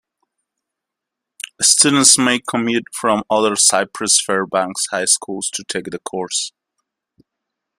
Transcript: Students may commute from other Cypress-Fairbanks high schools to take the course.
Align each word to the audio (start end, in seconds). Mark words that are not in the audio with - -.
Students 1.61 2.17
may 2.17 2.39
commute 2.39 2.85
from 2.91 3.23
other 3.29 3.55
Cypress-Fairbanks 3.55 4.87
high 4.89 5.05
schools 5.05 5.51
to 5.53 5.63
take 5.63 5.91
the 5.91 5.99
course. 5.99 6.51